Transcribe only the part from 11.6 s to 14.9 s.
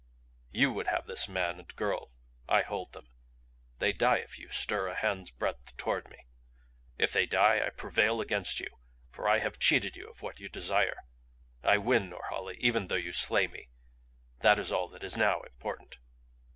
I win, Norhala, even though you slay me. That is all